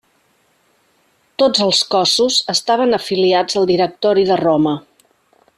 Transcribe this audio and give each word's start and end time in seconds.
Tots 1.43 1.65
els 1.67 1.83
cossos 1.95 2.39
estaven 2.57 2.99
afiliats 3.01 3.61
al 3.63 3.71
directori 3.75 4.29
de 4.35 4.43
Roma. 4.47 4.79